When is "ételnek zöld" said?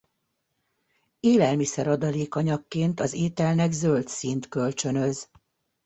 3.13-4.07